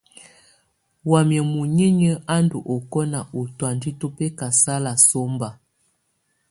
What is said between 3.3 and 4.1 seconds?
u tɔ̀ánjɛ tù